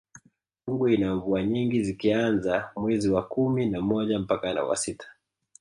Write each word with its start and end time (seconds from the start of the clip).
rungwe 0.65 0.93
ina 0.93 1.15
mvua 1.15 1.43
nyingi 1.43 1.83
zikianza 1.83 2.69
mwez 2.75 3.05
wa 3.07 3.23
kumi 3.27 3.65
na 3.65 3.81
moja 3.81 4.19
mpaka 4.19 4.63
wa 4.63 4.77
sita 4.77 5.07